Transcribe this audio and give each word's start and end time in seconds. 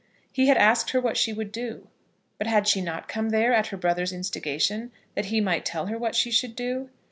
He 0.31 0.47
had 0.47 0.57
asked 0.57 0.89
her 0.93 0.99
what 0.99 1.15
she 1.15 1.31
would 1.31 1.51
do! 1.51 1.87
But 2.39 2.47
had 2.47 2.67
she 2.67 2.81
not 2.81 3.07
come 3.07 3.29
there, 3.29 3.53
at 3.53 3.67
her 3.67 3.77
brother's 3.77 4.11
instigation, 4.11 4.91
that 5.13 5.25
he 5.25 5.39
might 5.39 5.63
tell 5.63 5.85
her 5.85 5.97
what 5.99 6.15
she 6.15 6.31
should 6.31 6.55
do? 6.55 6.89